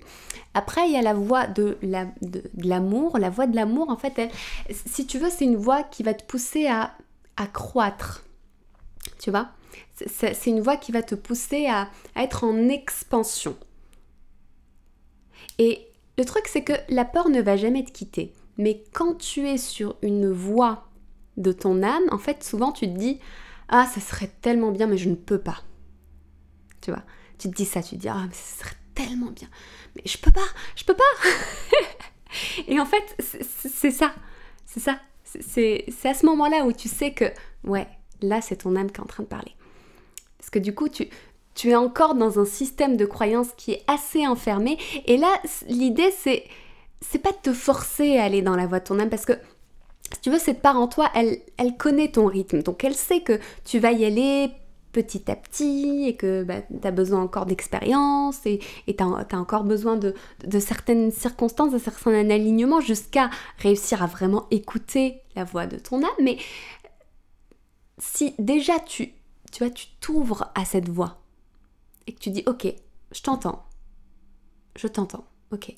Après, 0.54 0.86
il 0.86 0.92
y 0.92 0.96
a 0.96 1.02
la 1.02 1.14
voix 1.14 1.46
de, 1.46 1.78
l'amour. 2.56 3.18
La, 3.18 3.30
voix 3.30 3.46
de 3.46 3.56
l'amour, 3.56 3.90
en 3.90 3.96
fait, 3.96 4.20
si 4.70 5.06
tu 5.06 5.18
veux, 5.18 5.30
c'est 5.30 5.44
une 5.44 5.56
voix 5.56 5.82
qui 5.82 6.02
va 6.02 6.14
te 6.14 6.24
pousser 6.24 6.66
à, 6.68 6.92
à 7.36 7.46
croître. 7.46 8.24
Tu 9.18 9.30
vois? 9.30 9.48
C'est 10.06 10.46
une 10.46 10.60
voix 10.60 10.76
qui 10.76 10.92
va 10.92 11.02
te 11.02 11.14
pousser 11.14 11.66
à, 11.66 11.88
à 12.14 12.22
être 12.22 12.44
en 12.44 12.68
expansion. 12.68 13.56
Et 15.58 15.91
le 16.18 16.24
truc, 16.24 16.46
c'est 16.46 16.62
que 16.62 16.74
la 16.88 17.04
peur 17.04 17.28
ne 17.28 17.40
va 17.40 17.56
jamais 17.56 17.84
te 17.84 17.90
quitter. 17.90 18.32
Mais 18.58 18.84
quand 18.92 19.14
tu 19.14 19.48
es 19.48 19.56
sur 19.58 19.96
une 20.02 20.30
voie 20.30 20.88
de 21.36 21.52
ton 21.52 21.82
âme, 21.82 22.04
en 22.10 22.18
fait, 22.18 22.44
souvent 22.44 22.72
tu 22.72 22.86
te 22.86 22.98
dis 22.98 23.18
Ah, 23.68 23.86
ça 23.86 24.00
serait 24.00 24.30
tellement 24.42 24.70
bien, 24.70 24.86
mais 24.86 24.98
je 24.98 25.08
ne 25.08 25.14
peux 25.14 25.38
pas. 25.38 25.62
Tu 26.80 26.90
vois 26.90 27.02
Tu 27.38 27.48
te 27.48 27.54
dis 27.54 27.64
ça, 27.64 27.82
tu 27.82 27.96
te 27.96 28.00
dis 28.00 28.08
Ah, 28.08 28.24
mais 28.28 28.34
ça 28.34 28.64
serait 28.64 28.76
tellement 28.94 29.30
bien. 29.30 29.48
Mais 29.96 30.02
je 30.04 30.18
peux 30.18 30.32
pas, 30.32 30.40
je 30.76 30.84
peux 30.84 30.94
pas 30.94 31.02
Et 32.68 32.78
en 32.80 32.86
fait, 32.86 33.16
c'est 33.18 33.90
ça. 33.90 34.12
C'est 34.66 34.80
ça. 34.80 35.00
C'est 35.24 35.86
à 36.04 36.14
ce 36.14 36.26
moment-là 36.26 36.64
où 36.64 36.72
tu 36.72 36.88
sais 36.88 37.12
que, 37.12 37.24
ouais, 37.64 37.88
là, 38.20 38.40
c'est 38.40 38.56
ton 38.56 38.76
âme 38.76 38.90
qui 38.90 38.98
est 38.98 39.02
en 39.04 39.06
train 39.06 39.22
de 39.22 39.28
parler. 39.28 39.54
Parce 40.38 40.50
que 40.50 40.58
du 40.58 40.74
coup, 40.74 40.88
tu, 40.88 41.08
tu 41.54 41.70
es 41.70 41.76
encore 41.76 42.14
dans 42.14 42.38
un 42.38 42.44
système 42.44 42.96
de 42.96 43.04
croyance 43.04 43.48
qui 43.56 43.72
est 43.72 43.82
assez 43.86 44.26
enfermé. 44.26 44.78
Et 45.06 45.16
là, 45.16 45.28
l'idée, 45.68 46.10
c'est, 46.16 46.44
c'est 47.00 47.18
pas 47.18 47.32
de 47.32 47.36
te 47.42 47.52
forcer 47.52 48.18
à 48.18 48.24
aller 48.24 48.42
dans 48.42 48.56
la 48.56 48.66
voie 48.66 48.80
de 48.80 48.84
ton 48.84 48.98
âme 48.98 49.10
parce 49.10 49.26
que 49.26 49.34
si 50.12 50.20
tu 50.20 50.30
veux, 50.30 50.38
cette 50.38 50.60
part 50.60 50.78
en 50.78 50.88
toi, 50.88 51.10
elle, 51.14 51.76
connaît 51.78 52.08
ton 52.08 52.26
rythme. 52.26 52.62
Donc 52.62 52.84
elle 52.84 52.94
sait 52.94 53.20
que 53.20 53.38
tu 53.64 53.78
vas 53.78 53.92
y 53.92 54.04
aller 54.04 54.50
petit 54.92 55.30
à 55.30 55.36
petit 55.36 56.04
et 56.06 56.16
que 56.16 56.44
bah, 56.44 56.60
tu 56.60 56.86
as 56.86 56.90
besoin 56.90 57.22
encore 57.22 57.46
d'expérience 57.46 58.44
et 58.44 58.60
tu 58.86 58.94
as, 59.02 59.38
encore 59.38 59.64
besoin 59.64 59.96
de, 59.96 60.14
de, 60.46 60.58
certaines 60.58 61.10
circonstances, 61.10 61.72
de 61.72 61.78
certains 61.78 62.12
alignements 62.12 62.80
jusqu'à 62.80 63.30
réussir 63.56 64.02
à 64.02 64.06
vraiment 64.06 64.46
écouter 64.50 65.22
la 65.34 65.44
voix 65.44 65.66
de 65.66 65.78
ton 65.78 66.02
âme. 66.02 66.10
Mais 66.20 66.36
si 67.96 68.34
déjà 68.38 68.78
tu, 68.80 69.14
tu 69.50 69.64
vois, 69.64 69.70
tu 69.70 69.86
t'ouvres 70.00 70.50
à 70.54 70.66
cette 70.66 70.90
voix, 70.90 71.21
et 72.06 72.12
que 72.12 72.18
tu 72.18 72.30
dis 72.30 72.42
ok, 72.46 72.66
je 73.12 73.22
t'entends, 73.22 73.64
je 74.76 74.86
t'entends, 74.86 75.24
ok, 75.50 75.74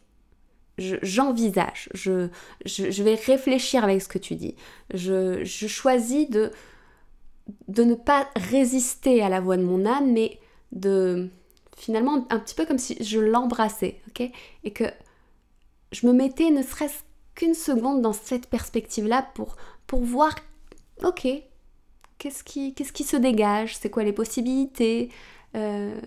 j'envisage, 0.78 1.88
je, 1.95 2.28
je, 2.64 3.02
vais 3.02 3.14
réfléchir 3.14 3.85
avec 3.85 4.02
ce 4.02 4.09
que 4.09 4.19
tu 4.19 4.35
dis, 4.35 4.57
je, 4.93 5.45
choisis 5.45 6.28
de, 6.28 6.50
de 7.69 7.85
ne 7.85 7.95
pas 7.95 8.28
résister 8.37 9.23
à 9.23 9.28
la 9.28 9.40
voix 9.40 9.57
de 9.57 9.62
mon 9.62 9.87
âme, 9.87 10.12
mais 10.12 10.38
de 10.73 11.28
finalement 11.76 12.26
un 12.31 12.38
petit 12.38 12.54
peu 12.54 12.66
comme 12.66 12.78
si 12.78 13.02
je 13.02 13.21
l'embrassais, 13.21 14.00
ok, 14.09 14.31
et 14.64 14.73
que 14.73 14.85
je 15.93 16.07
me 16.07 16.12
mettais 16.12 16.50
ne 16.50 16.62
serait-ce 16.62 17.02
qu'une 17.35 17.54
seconde 17.54 18.02
dans 18.02 18.12
cette 18.12 18.49
perspective-là 18.49 19.28
pour, 19.35 19.57
pour 19.87 20.02
voir, 20.02 20.35
ok, 21.04 21.26
qu'est-ce 22.19 22.45
qui, 22.45 22.75
qu'est-ce 22.75 22.93
qui 22.93 23.04
se 23.04 23.16
dégage, 23.16 23.76
c'est 23.76 23.90
quoi 23.90 24.02
les 24.02 24.12
possibilités, 24.12 25.11
euh, 25.54 26.00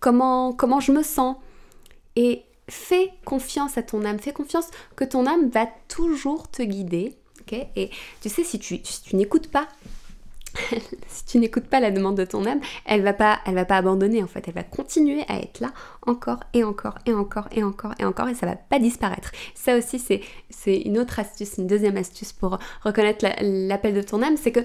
comment, 0.00 0.52
comment 0.52 0.80
je 0.80 0.92
me 0.92 1.02
sens. 1.02 1.36
Et 2.16 2.42
fais 2.68 3.10
confiance 3.24 3.78
à 3.78 3.82
ton 3.82 4.04
âme, 4.04 4.18
fais 4.18 4.32
confiance 4.32 4.68
que 4.96 5.04
ton 5.04 5.26
âme 5.26 5.48
va 5.48 5.66
toujours 5.88 6.50
te 6.50 6.62
guider. 6.62 7.16
et 7.52 7.90
tu 8.20 8.28
sais, 8.28 8.44
si 8.44 8.58
tu, 8.58 8.80
tu 8.80 9.16
n'écoutes 9.16 9.48
pas, 9.48 9.68
si 11.08 11.24
tu 11.26 11.38
n'écoutes 11.38 11.66
pas 11.66 11.80
la 11.80 11.90
demande 11.90 12.16
de 12.16 12.24
ton 12.24 12.44
âme, 12.46 12.60
elle 12.84 13.02
va 13.02 13.12
pas, 13.12 13.40
elle 13.46 13.54
va 13.54 13.64
pas 13.64 13.76
abandonner 13.76 14.22
en 14.22 14.26
fait, 14.26 14.46
elle 14.48 14.54
va 14.54 14.62
continuer 14.62 15.24
à 15.28 15.38
être 15.38 15.60
là 15.60 15.72
encore 16.06 16.40
et 16.54 16.64
encore 16.64 16.96
et 17.06 17.12
encore 17.12 17.48
et 17.52 17.62
encore 17.62 17.92
et 17.98 18.04
encore 18.04 18.28
et 18.28 18.34
ça 18.34 18.46
va 18.46 18.56
pas 18.56 18.78
disparaître. 18.78 19.32
Ça 19.54 19.76
aussi 19.76 19.98
c'est 19.98 20.76
une 20.80 20.98
autre 20.98 21.18
astuce, 21.18 21.58
une 21.58 21.66
deuxième 21.66 21.96
astuce 21.96 22.32
pour 22.32 22.58
reconnaître 22.82 23.24
l'appel 23.40 23.94
de 23.94 24.02
ton 24.02 24.22
âme, 24.22 24.36
c'est 24.36 24.52
que 24.52 24.60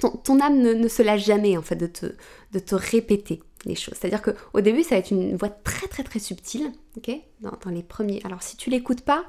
ton, 0.00 0.40
âme 0.40 0.60
ne, 0.60 0.88
se 0.88 1.02
lâche 1.02 1.24
jamais 1.24 1.56
en 1.56 1.62
fait 1.62 1.76
de 1.76 1.86
te, 1.86 2.06
de 2.52 2.58
te 2.58 2.74
répéter 2.74 3.42
les 3.64 3.74
choses. 3.74 3.94
C'est-à-dire 4.00 4.22
qu'au 4.22 4.60
début, 4.60 4.82
ça 4.82 4.90
va 4.90 4.96
être 4.98 5.10
une 5.10 5.36
voix 5.36 5.50
très 5.50 5.86
très 5.86 6.02
très 6.02 6.18
subtile, 6.18 6.72
ok 6.96 7.10
dans, 7.40 7.70
les 7.70 7.82
premiers. 7.82 8.20
Alors 8.24 8.42
si 8.42 8.56
tu 8.56 8.70
l'écoutes 8.70 9.02
pas, 9.02 9.24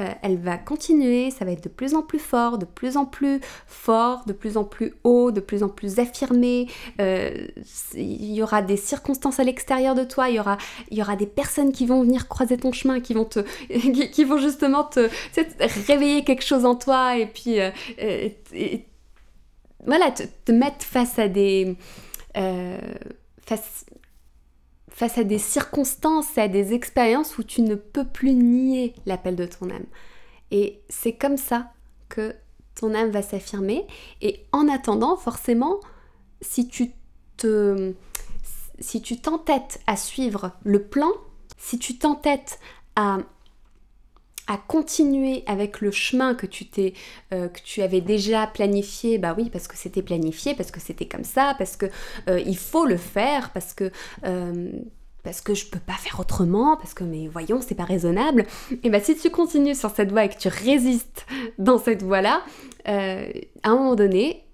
euh, 0.00 0.08
elle 0.22 0.38
va 0.38 0.58
continuer, 0.58 1.30
ça 1.30 1.44
va 1.44 1.52
être 1.52 1.64
de 1.64 1.68
plus 1.68 1.94
en 1.94 2.02
plus 2.02 2.18
fort, 2.18 2.58
de 2.58 2.64
plus 2.64 2.96
en 2.96 3.04
plus 3.04 3.40
fort, 3.66 4.24
de 4.26 4.32
plus 4.32 4.56
en 4.56 4.64
plus 4.64 4.94
haut, 5.02 5.32
de 5.32 5.40
plus 5.40 5.62
en 5.62 5.68
plus 5.68 5.98
affirmé. 5.98 6.68
Euh, 7.00 7.48
il 7.94 8.32
y 8.32 8.42
aura 8.42 8.62
des 8.62 8.76
circonstances 8.76 9.40
à 9.40 9.44
l'extérieur 9.44 9.94
de 9.94 10.04
toi, 10.04 10.28
il 10.28 10.36
y 10.36 10.40
aura, 10.40 10.58
y 10.90 11.02
aura 11.02 11.16
des 11.16 11.26
personnes 11.26 11.72
qui 11.72 11.86
vont 11.86 12.02
venir 12.02 12.28
croiser 12.28 12.58
ton 12.58 12.70
chemin, 12.70 13.00
qui 13.00 13.14
vont 13.14 13.24
te, 13.24 13.40
qui, 14.12 14.24
vont 14.24 14.38
justement 14.38 14.84
te, 14.84 15.08
réveiller 15.86 16.22
quelque 16.22 16.44
chose 16.44 16.64
en 16.64 16.76
toi 16.76 17.16
et 17.16 17.26
puis 17.26 17.60
euh, 17.60 17.70
voilà, 19.86 20.10
te, 20.10 20.52
mettre 20.52 20.84
face 20.84 21.18
à 21.18 21.28
des... 21.28 21.76
Euh, 22.36 22.78
face, 24.90 25.16
à 25.16 25.24
des 25.24 25.38
circonstances, 25.38 26.36
à 26.36 26.48
des 26.48 26.74
expériences 26.74 27.38
où 27.38 27.42
tu 27.42 27.62
ne 27.62 27.74
peux 27.76 28.04
plus 28.04 28.34
nier 28.34 28.94
l'appel 29.06 29.36
de 29.36 29.46
ton 29.46 29.70
âme. 29.70 29.86
Et 30.50 30.80
c'est 30.88 31.12
comme 31.12 31.36
ça 31.36 31.72
que 32.08 32.34
ton 32.74 32.94
âme 32.94 33.10
va 33.10 33.22
s'affirmer. 33.22 33.86
Et 34.20 34.44
en 34.52 34.68
attendant, 34.68 35.16
forcément, 35.16 35.80
si 36.40 36.68
tu 36.68 36.90
t'entêtes 39.22 39.80
à 39.86 39.96
suivre 39.96 40.52
le 40.64 40.82
plan, 40.82 41.10
si 41.56 41.78
tu 41.78 41.96
t'entêtes 41.96 42.58
à 42.96 43.18
à 44.48 44.56
continuer 44.56 45.44
avec 45.46 45.80
le 45.80 45.90
chemin 45.90 46.34
que 46.34 46.46
tu 46.46 46.66
t'es 46.66 46.94
euh, 47.32 47.48
que 47.48 47.60
tu 47.60 47.82
avais 47.82 48.00
déjà 48.00 48.46
planifié. 48.46 49.18
Bah 49.18 49.34
oui 49.36 49.50
parce 49.50 49.68
que 49.68 49.76
c'était 49.76 50.02
planifié 50.02 50.54
parce 50.54 50.70
que 50.70 50.80
c'était 50.80 51.06
comme 51.06 51.24
ça 51.24 51.54
parce 51.58 51.76
que 51.76 51.86
euh, 52.28 52.40
il 52.40 52.56
faut 52.56 52.86
le 52.86 52.96
faire 52.96 53.50
parce 53.50 53.74
que 53.74 53.92
euh, 54.24 54.72
parce 55.22 55.42
que 55.42 55.52
je 55.52 55.66
peux 55.66 55.80
pas 55.80 55.94
faire 55.94 56.20
autrement, 56.20 56.78
parce 56.78 56.94
que 56.94 57.04
mais 57.04 57.26
voyons, 57.26 57.60
c'est 57.60 57.74
pas 57.74 57.84
raisonnable. 57.84 58.46
Et 58.82 58.88
bah 58.88 59.00
si 59.00 59.14
tu 59.14 59.28
continues 59.28 59.74
sur 59.74 59.90
cette 59.90 60.10
voie 60.10 60.24
et 60.24 60.30
que 60.30 60.38
tu 60.38 60.48
résistes 60.48 61.26
dans 61.58 61.76
cette 61.78 62.02
voie-là, 62.02 62.42
à 62.86 63.20
un 63.64 63.74
moment 63.74 63.94
donné, 63.94 64.44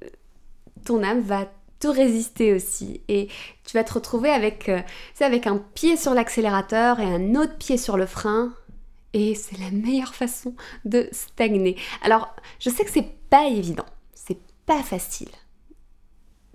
ton 0.85 1.05
âme 1.05 1.21
va 1.21 1.49
te 1.79 1.87
résister 1.87 2.55
aussi. 2.55 3.03
Et 3.07 3.29
tu 3.65 3.77
vas 3.77 3.85
te 3.85 3.93
retrouver 3.93 4.31
avec, 4.31 4.69
avec 5.21 5.47
un 5.47 5.59
pied 5.75 5.97
sur 5.97 6.13
l'accélérateur 6.13 6.99
et 6.99 7.05
un 7.05 7.37
autre 7.37 7.57
pied 7.57 7.77
sur 7.77 7.97
le 7.97 8.07
frein 8.07 8.53
Et 9.15 9.35
c'est 9.37 9.59
la 9.59 9.71
meilleure 9.71 10.15
façon 10.15 10.55
de 10.85 11.09
stagner. 11.13 11.77
Alors, 12.03 12.35
je 12.59 12.69
sais 12.69 12.85
que 12.85 12.91
c'est 12.91 13.15
pas 13.31 13.47
évident, 13.47 13.87
c'est 14.13 14.41
pas 14.67 14.83
facile 14.83 15.31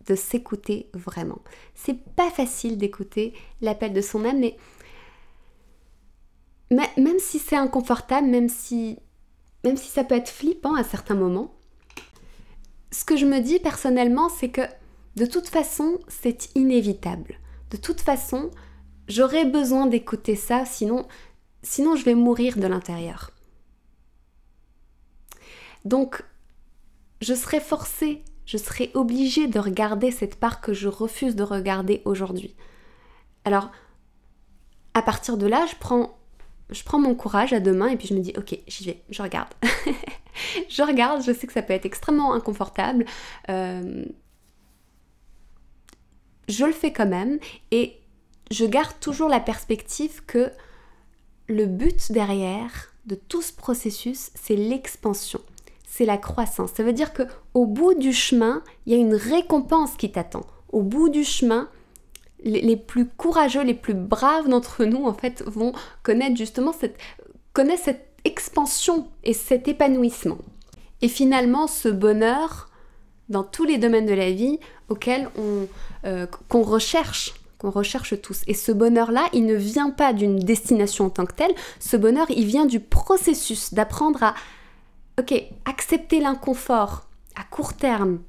de 0.06 0.16
s'écouter 0.16 0.90
vraiment. 0.94 1.40
C'est 1.74 2.06
pas 2.16 2.30
facile 2.30 2.78
d'écouter 2.78 3.34
l'appel 3.62 3.94
de 3.94 4.02
son 4.02 4.26
âme, 4.26 4.40
mais 4.40 4.58
même 6.98 7.20
si 7.20 7.40
c'est 7.40 7.56
inconfortable, 7.56 8.28
même 8.28 8.50
si, 8.50 9.00
même 9.64 9.78
si 9.78 9.88
ça 9.88 10.04
peut 10.04 10.16
être 10.16 10.30
flippant 10.30 10.76
à 10.76 10.84
certains 10.84 11.16
moments, 11.16 11.56
ce 12.92 13.06
que 13.06 13.16
je 13.16 13.26
me 13.26 13.40
dis 13.40 13.60
personnellement, 13.60 14.30
c'est 14.30 14.50
que 14.50 14.62
de 15.16 15.26
toute 15.26 15.48
façon, 15.48 16.00
c'est 16.08 16.50
inévitable. 16.56 17.40
De 17.72 17.78
toute 17.78 18.02
façon, 18.02 18.52
j'aurai 19.08 19.46
besoin 19.46 19.86
d'écouter 19.88 20.36
ça, 20.36 20.66
sinon, 20.66 21.08
sinon 21.62 21.96
je 21.96 22.06
vais 22.06 22.16
mourir 22.16 22.58
de 22.58 22.68
l'intérieur. 22.68 23.32
Donc, 25.86 26.24
je 27.22 27.34
serai 27.34 27.60
forcée, 27.60 28.24
je 28.46 28.58
serai 28.58 28.92
obligée 28.94 29.48
de 29.48 29.60
regarder 29.60 30.12
cette 30.12 30.36
part 30.36 30.62
que 30.62 30.74
je 30.74 30.88
refuse 30.88 31.36
de 31.36 31.44
regarder 31.44 32.02
aujourd'hui. 32.06 32.56
Alors, 33.46 33.72
à 34.94 35.02
partir 35.02 35.38
de 35.38 35.48
là, 35.48 35.66
je 35.68 35.76
prends, 35.80 37.00
mon 37.00 37.16
courage 37.16 37.54
à 37.54 37.60
deux 37.60 37.74
mains 37.74 37.88
et 37.88 37.98
puis 37.98 38.08
je 38.08 38.14
me 38.14 38.20
dis, 38.20 38.34
ok, 38.38 38.58
j'y 38.68 38.86
vais, 38.86 39.02
je 39.10 39.22
regarde. 39.22 39.50
je 40.70 40.82
regarde, 40.82 41.24
je 41.24 41.32
sais 41.32 41.48
que 41.48 41.54
ça 41.54 41.62
peut 41.62 41.74
être 41.74 41.86
extrêmement 41.86 42.34
inconfortable. 42.34 43.06
Euh, 43.50 44.06
je 46.48 46.66
le 46.66 46.74
fais 46.74 46.92
quand 46.92 47.08
même 47.08 47.40
et 47.72 48.00
je 48.52 48.66
garde 48.66 49.00
toujours 49.00 49.30
la 49.30 49.40
perspective 49.40 50.26
que 50.26 50.52
le 51.50 51.66
but 51.66 52.12
derrière 52.12 52.94
de 53.06 53.16
tout 53.16 53.42
ce 53.42 53.52
processus, 53.52 54.30
c'est 54.36 54.56
l'expansion, 54.56 55.42
c'est 55.88 56.06
la 56.06 56.18
croissance. 56.18 56.72
Ça 56.76 56.84
veut 56.84 56.94
dire 56.94 57.12
que 57.12 57.24
au 57.56 57.66
bout 57.66 57.96
du 57.96 58.14
chemin, 58.14 58.62
il 58.86 58.94
y 58.94 58.96
a 58.96 59.00
une 59.00 59.16
récompense 59.16 59.96
qui 59.98 60.12
t'attend. 60.12 60.46
Au 60.72 60.84
bout 60.84 61.10
du 61.10 61.24
chemin, 61.24 61.68
les, 62.44 62.78
plus 62.78 63.08
courageux, 63.08 63.64
les 63.64 63.74
plus 63.74 63.96
braves 63.96 64.48
d'entre 64.48 64.86
nous, 64.86 65.06
en 65.06 65.14
fait, 65.14 65.44
vont 65.46 65.74
connaître 66.04 66.38
justement 66.38 66.72
cette, 66.72 66.98
connaître 67.52 67.84
cette 67.84 68.08
expansion 68.24 69.08
et 69.24 69.34
cet 69.34 69.68
épanouissement. 69.68 70.38
Et 71.02 71.08
finalement, 71.08 71.66
ce 71.66 71.90
bonheur 71.90 72.70
dans 73.30 73.44
tous 73.44 73.64
les 73.64 73.78
domaines 73.78 74.06
de 74.06 74.14
la 74.14 74.32
vie 74.32 74.60
auxquels 74.88 75.30
on, 75.38 75.68
euh, 76.06 76.28
qu'on 76.48 76.62
recherche 76.62 77.34
qu'on 77.60 77.70
recherche 77.70 78.20
tous. 78.22 78.42
Et 78.48 78.54
ce 78.54 78.72
bonheur-là, 78.72 79.28
il 79.34 79.46
ne 79.46 79.54
vient 79.54 79.92
pas 79.92 80.14
d'une 80.14 80.40
destination 80.40 81.06
en 81.06 81.10
tant 81.10 81.26
que 81.26 81.34
telle, 81.34 81.54
ce 81.80 81.98
bonheur, 81.98 82.28
il 82.32 82.46
vient 82.46 82.66
du 82.66 82.80
processus 82.80 83.74
d'apprendre 83.74 84.24
à, 84.24 84.34
ok, 85.20 85.34
accepter 85.66 86.20
l'inconfort 86.20 87.08
à 87.36 87.44
court 87.44 87.74
terme 87.74 88.20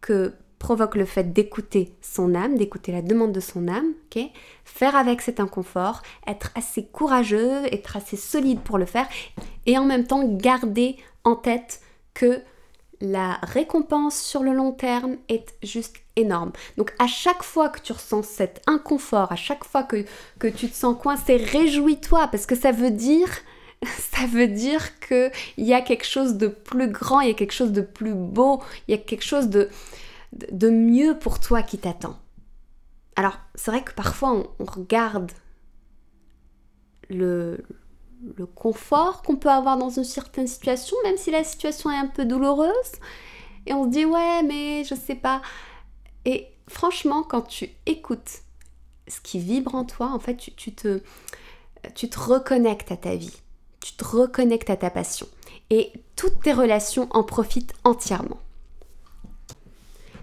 que 0.00 0.34
provoque 0.58 0.94
le 0.96 1.06
fait 1.06 1.32
d'écouter 1.32 1.94
son 2.02 2.34
âme, 2.34 2.56
d'écouter 2.56 2.92
la 2.92 3.00
demande 3.00 3.32
de 3.32 3.40
son 3.40 3.66
âme, 3.66 3.94
ok, 4.04 4.22
faire 4.64 4.94
avec 4.94 5.22
cet 5.22 5.40
inconfort, 5.40 6.02
être 6.26 6.50
assez 6.54 6.84
courageux, 6.84 7.64
être 7.72 7.96
assez 7.96 8.16
solide 8.16 8.60
pour 8.60 8.76
le 8.76 8.84
faire, 8.84 9.08
et 9.66 9.78
en 9.78 9.84
même 9.84 10.06
temps 10.06 10.22
garder 10.24 10.96
en 11.24 11.34
tête 11.34 11.80
que 12.12 12.42
la 13.00 13.38
récompense 13.42 14.20
sur 14.20 14.42
le 14.42 14.52
long 14.52 14.72
terme 14.72 15.16
est 15.28 15.54
juste 15.62 15.96
énorme. 16.16 16.52
Donc 16.76 16.94
à 16.98 17.06
chaque 17.06 17.42
fois 17.42 17.68
que 17.68 17.80
tu 17.80 17.92
ressens 17.92 18.22
cet 18.22 18.62
inconfort, 18.66 19.32
à 19.32 19.36
chaque 19.36 19.64
fois 19.64 19.82
que, 19.82 20.04
que 20.38 20.48
tu 20.48 20.68
te 20.68 20.76
sens 20.76 20.96
coincé, 21.00 21.36
réjouis-toi 21.36 22.28
parce 22.28 22.46
que 22.46 22.54
ça 22.54 22.72
veut 22.72 22.90
dire 22.90 23.30
ça 24.12 24.26
veut 24.26 24.48
dire 24.48 24.98
qu'il 25.00 25.30
y 25.56 25.72
a 25.72 25.80
quelque 25.80 26.04
chose 26.04 26.34
de 26.34 26.48
plus 26.48 26.88
grand, 26.88 27.20
il 27.20 27.28
y 27.28 27.30
a 27.30 27.34
quelque 27.34 27.52
chose 27.52 27.72
de 27.72 27.80
plus 27.80 28.14
beau, 28.14 28.62
il 28.86 28.92
y 28.92 28.94
a 28.94 29.00
quelque 29.00 29.24
chose 29.24 29.48
de, 29.48 29.70
de, 30.32 30.68
mieux 30.68 31.18
pour 31.18 31.40
toi 31.40 31.62
qui 31.62 31.78
t'attend. 31.78 32.18
Alors, 33.16 33.38
c'est 33.54 33.70
vrai 33.70 33.82
que 33.82 33.92
parfois 33.92 34.32
on 34.58 34.64
regarde 34.64 35.32
le, 37.08 37.64
le 38.36 38.46
confort 38.46 39.22
qu'on 39.22 39.36
peut 39.36 39.50
avoir 39.50 39.76
dans 39.76 39.90
une 39.90 40.04
certaine 40.04 40.46
situation, 40.46 40.96
même 41.04 41.16
si 41.16 41.30
la 41.30 41.44
situation 41.44 41.90
est 41.90 41.96
un 41.96 42.06
peu 42.06 42.24
douloureuse. 42.24 42.92
Et 43.66 43.72
on 43.72 43.84
se 43.84 43.90
dit, 43.90 44.04
ouais, 44.04 44.42
mais 44.42 44.84
je 44.84 44.94
sais 44.94 45.14
pas. 45.14 45.42
Et 46.24 46.48
franchement, 46.68 47.22
quand 47.22 47.42
tu 47.42 47.70
écoutes 47.86 48.42
ce 49.08 49.20
qui 49.20 49.38
vibre 49.38 49.74
en 49.74 49.84
toi, 49.84 50.10
en 50.12 50.18
fait, 50.18 50.36
tu, 50.36 50.72
te, 50.72 51.02
tu 51.94 52.08
te 52.08 52.18
reconnectes 52.18 52.92
à 52.92 52.96
ta 52.96 53.14
vie. 53.14 53.36
Tu 53.82 53.94
te 53.94 54.04
reconnectes 54.04 54.70
à 54.70 54.76
ta 54.76 54.90
passion. 54.90 55.26
Et 55.70 55.92
toutes 56.16 56.40
tes 56.42 56.52
relations 56.52 57.08
en 57.10 57.22
profitent 57.22 57.72
entièrement. 57.84 58.38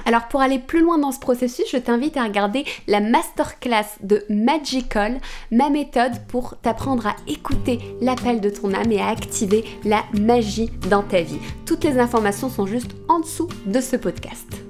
Alors 0.08 0.30
pour 0.30 0.40
aller 0.40 0.58
plus 0.58 0.80
loin 0.80 0.98
dans 0.98 1.12
ce 1.12 1.20
processus, 1.20 1.66
je 1.70 1.76
t'invite 1.76 2.16
à 2.16 2.24
regarder 2.24 2.64
la 2.88 3.02
masterclass 3.02 3.84
de 4.02 4.24
Magical, 4.30 5.20
ma 5.52 5.70
méthode 5.70 6.14
pour 6.30 6.56
t'apprendre 6.62 7.08
à 7.08 7.16
écouter 7.28 7.80
l'appel 8.00 8.40
de 8.40 8.50
ton 8.50 8.74
âme 8.74 8.94
et 8.94 9.02
à 9.02 9.10
activer 9.10 9.66
la 9.84 10.06
magie 10.14 10.72
dans 10.90 11.04
ta 11.04 11.22
vie. 11.22 11.40
Toutes 11.66 11.84
les 11.84 12.00
informations 12.00 12.50
sont 12.50 12.66
juste 12.66 12.92
en 13.10 13.20
dessous 13.20 13.50
de 13.66 13.82
ce 13.82 13.98
podcast. 13.98 14.67